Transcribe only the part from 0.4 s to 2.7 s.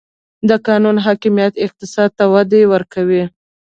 د قانون حاکمیت اقتصاد ته وده